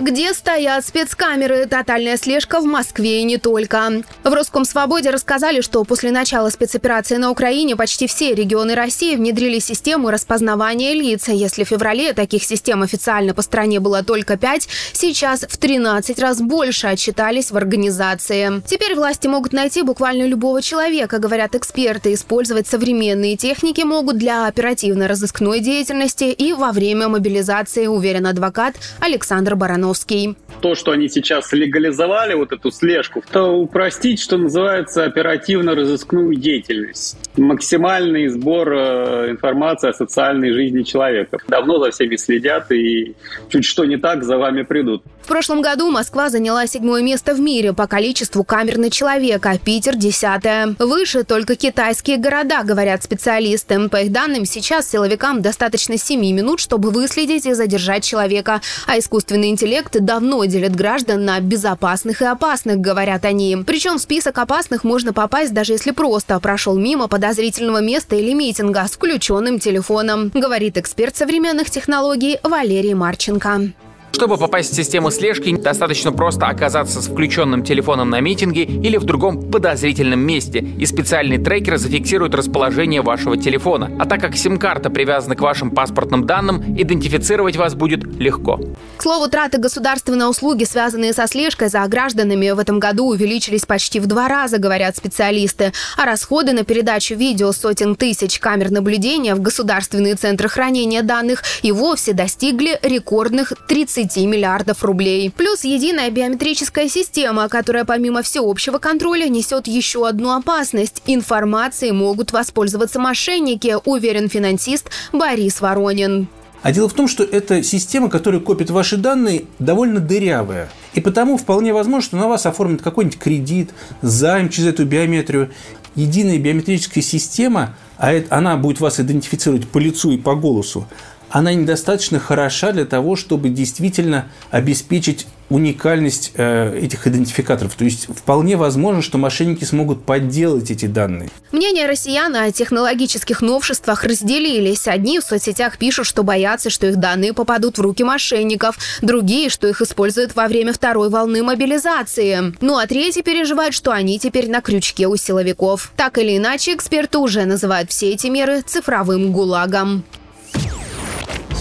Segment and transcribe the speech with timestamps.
[0.00, 1.66] Где стоят спецкамеры?
[1.66, 4.02] Тотальная слежка в Москве и не только.
[4.24, 10.08] В Роскомсвободе рассказали, что после начала спецоперации на Украине почти все регионы России внедрили систему
[10.10, 11.28] распознавания лиц.
[11.28, 16.40] Если в феврале таких систем официально по стране было только 5, сейчас в 13 раз
[16.40, 18.62] больше отчитались в организации.
[18.66, 22.14] Теперь власти могут найти буквально любого человека, говорят эксперты.
[22.14, 29.89] Использовать современные техники могут для оперативно-розыскной деятельности и во время мобилизации, уверен адвокат Александр Баранов.
[29.90, 30.36] Žitňanský.
[30.60, 37.18] То, что они сейчас легализовали, вот эту слежку, то упростить, что называется, оперативно-розыскную деятельность.
[37.36, 41.38] Максимальный сбор э, информации о социальной жизни человека.
[41.48, 43.14] Давно за всеми следят и
[43.48, 45.02] чуть что не так, за вами придут.
[45.22, 49.94] В прошлом году Москва заняла седьмое место в мире по количеству камер на человека, Питер–
[49.96, 50.74] десятое.
[50.78, 53.88] Выше только китайские города, говорят специалисты.
[53.88, 59.50] По их данным, сейчас силовикам достаточно 7 минут, чтобы выследить и задержать человека, а искусственный
[59.50, 63.56] интеллект давно делит граждан на безопасных и опасных, говорят они.
[63.66, 68.86] Причем в список опасных можно попасть, даже если просто прошел мимо подозрительного места или митинга
[68.86, 73.72] с включенным телефоном, говорит эксперт современных технологий Валерий Марченко.
[74.12, 79.04] Чтобы попасть в систему слежки, достаточно просто оказаться с включенным телефоном на митинге или в
[79.04, 83.90] другом подозрительном месте, и специальный трекер зафиксирует расположение вашего телефона.
[83.98, 88.60] А так как сим-карта привязана к вашим паспортным данным, идентифицировать вас будет легко.
[88.96, 94.00] К слову, траты государственной услуги, связанные со слежкой за гражданами, в этом году увеличились почти
[94.00, 95.72] в два раза, говорят специалисты.
[95.96, 101.72] А расходы на передачу видео сотен тысяч камер наблюдения в государственные центры хранения данных и
[101.72, 105.30] вовсе достигли рекордных 30 30 миллиардов рублей.
[105.30, 111.02] Плюс единая биометрическая система, которая помимо всеобщего контроля несет еще одну опасность.
[111.06, 116.28] Информацией могут воспользоваться мошенники, уверен финансист Борис Воронин.
[116.62, 120.70] А дело в том, что эта система, которая копит ваши данные, довольно дырявая.
[120.94, 125.50] И потому вполне возможно, что на вас оформят какой-нибудь кредит, займ через эту биометрию.
[125.94, 130.86] Единая биометрическая система, а это, она будет вас идентифицировать по лицу и по голосу,
[131.30, 137.74] она недостаточно хороша для того, чтобы действительно обеспечить уникальность э, этих идентификаторов.
[137.74, 141.28] То есть вполне возможно, что мошенники смогут подделать эти данные.
[141.50, 144.86] Мнения россиян о технологических новшествах разделились.
[144.86, 148.78] Одни в соцсетях пишут, что боятся, что их данные попадут в руки мошенников.
[149.02, 152.54] Другие, что их используют во время второй волны мобилизации.
[152.60, 155.92] Ну а третьи переживают, что они теперь на крючке у силовиков.
[155.96, 160.04] Так или иначе, эксперты уже называют все эти меры цифровым гулагом.